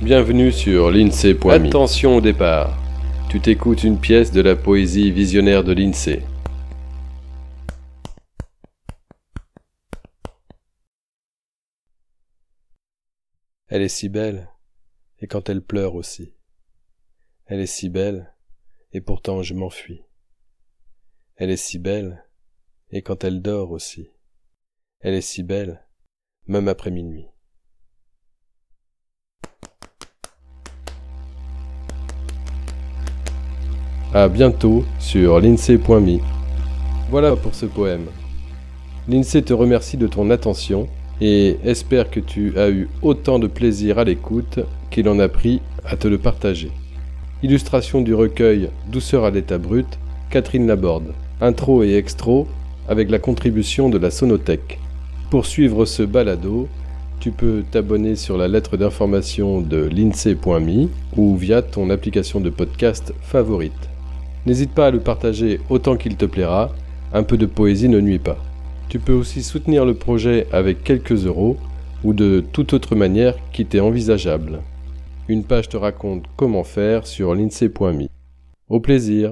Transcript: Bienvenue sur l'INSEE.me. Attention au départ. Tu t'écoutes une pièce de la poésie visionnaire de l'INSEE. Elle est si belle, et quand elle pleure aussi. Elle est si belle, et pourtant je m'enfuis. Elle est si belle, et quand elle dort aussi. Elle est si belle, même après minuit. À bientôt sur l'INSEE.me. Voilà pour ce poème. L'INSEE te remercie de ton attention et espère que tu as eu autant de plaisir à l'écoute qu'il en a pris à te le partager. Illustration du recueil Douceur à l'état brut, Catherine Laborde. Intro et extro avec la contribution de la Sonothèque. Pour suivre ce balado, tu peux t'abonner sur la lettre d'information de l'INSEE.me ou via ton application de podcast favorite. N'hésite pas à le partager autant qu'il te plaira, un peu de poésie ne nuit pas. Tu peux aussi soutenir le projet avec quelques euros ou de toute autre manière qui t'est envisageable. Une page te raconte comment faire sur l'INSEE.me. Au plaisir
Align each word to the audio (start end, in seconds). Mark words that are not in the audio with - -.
Bienvenue 0.00 0.52
sur 0.52 0.92
l'INSEE.me. 0.92 1.50
Attention 1.50 2.14
au 2.14 2.20
départ. 2.20 2.78
Tu 3.28 3.40
t'écoutes 3.40 3.82
une 3.82 3.98
pièce 3.98 4.30
de 4.30 4.40
la 4.40 4.54
poésie 4.54 5.10
visionnaire 5.10 5.64
de 5.64 5.72
l'INSEE. 5.72 6.22
Elle 13.66 13.82
est 13.82 13.88
si 13.88 14.08
belle, 14.08 14.48
et 15.18 15.26
quand 15.26 15.48
elle 15.48 15.62
pleure 15.62 15.96
aussi. 15.96 16.32
Elle 17.46 17.58
est 17.58 17.66
si 17.66 17.88
belle, 17.88 18.32
et 18.92 19.00
pourtant 19.00 19.42
je 19.42 19.54
m'enfuis. 19.54 20.04
Elle 21.34 21.50
est 21.50 21.56
si 21.56 21.80
belle, 21.80 22.24
et 22.90 23.02
quand 23.02 23.24
elle 23.24 23.42
dort 23.42 23.72
aussi. 23.72 24.12
Elle 25.00 25.14
est 25.14 25.22
si 25.22 25.42
belle, 25.42 25.84
même 26.46 26.68
après 26.68 26.92
minuit. 26.92 27.26
À 34.14 34.30
bientôt 34.30 34.86
sur 34.98 35.38
l'INSEE.me. 35.38 36.20
Voilà 37.10 37.36
pour 37.36 37.54
ce 37.54 37.66
poème. 37.66 38.06
L'INSEE 39.06 39.42
te 39.42 39.52
remercie 39.52 39.98
de 39.98 40.06
ton 40.06 40.30
attention 40.30 40.88
et 41.20 41.58
espère 41.62 42.10
que 42.10 42.18
tu 42.18 42.58
as 42.58 42.70
eu 42.70 42.88
autant 43.02 43.38
de 43.38 43.46
plaisir 43.46 43.98
à 43.98 44.04
l'écoute 44.04 44.60
qu'il 44.90 45.10
en 45.10 45.18
a 45.18 45.28
pris 45.28 45.60
à 45.84 45.98
te 45.98 46.08
le 46.08 46.16
partager. 46.16 46.70
Illustration 47.42 48.00
du 48.00 48.14
recueil 48.14 48.70
Douceur 48.90 49.24
à 49.24 49.30
l'état 49.30 49.58
brut, 49.58 49.98
Catherine 50.30 50.66
Laborde. 50.66 51.12
Intro 51.42 51.82
et 51.82 51.94
extro 51.94 52.48
avec 52.88 53.10
la 53.10 53.18
contribution 53.18 53.90
de 53.90 53.98
la 53.98 54.10
Sonothèque. 54.10 54.78
Pour 55.28 55.44
suivre 55.44 55.84
ce 55.84 56.02
balado, 56.02 56.66
tu 57.20 57.30
peux 57.30 57.62
t'abonner 57.70 58.16
sur 58.16 58.38
la 58.38 58.48
lettre 58.48 58.78
d'information 58.78 59.60
de 59.60 59.82
l'INSEE.me 59.82 60.88
ou 61.14 61.36
via 61.36 61.60
ton 61.60 61.90
application 61.90 62.40
de 62.40 62.48
podcast 62.48 63.12
favorite. 63.20 63.90
N'hésite 64.46 64.72
pas 64.72 64.86
à 64.86 64.90
le 64.90 65.00
partager 65.00 65.60
autant 65.68 65.96
qu'il 65.96 66.16
te 66.16 66.24
plaira, 66.24 66.70
un 67.12 67.22
peu 67.22 67.36
de 67.36 67.46
poésie 67.46 67.88
ne 67.88 68.00
nuit 68.00 68.18
pas. 68.18 68.38
Tu 68.88 68.98
peux 68.98 69.12
aussi 69.12 69.42
soutenir 69.42 69.84
le 69.84 69.94
projet 69.94 70.46
avec 70.52 70.82
quelques 70.84 71.26
euros 71.26 71.56
ou 72.04 72.12
de 72.12 72.44
toute 72.52 72.72
autre 72.72 72.94
manière 72.94 73.34
qui 73.52 73.66
t'est 73.66 73.80
envisageable. 73.80 74.60
Une 75.28 75.44
page 75.44 75.68
te 75.68 75.76
raconte 75.76 76.24
comment 76.36 76.64
faire 76.64 77.06
sur 77.06 77.34
l'INSEE.me. 77.34 78.06
Au 78.68 78.80
plaisir 78.80 79.26